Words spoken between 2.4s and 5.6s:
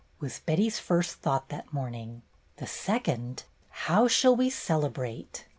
the second, "How shall we celebrate?"